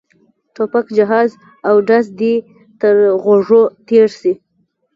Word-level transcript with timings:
ټوپک 0.53 0.85
جهاز 0.97 1.31
او 1.67 1.75
ډز 1.87 2.05
دې 2.19 2.33
تر 2.79 2.95
غوږو 3.23 3.63
تېر 3.87 4.07
شي. 4.19 4.33